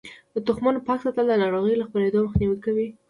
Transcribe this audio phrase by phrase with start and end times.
[0.33, 2.87] د تخمونو پاک ساتل د ناروغیو له خپریدو مخنیوی کوي.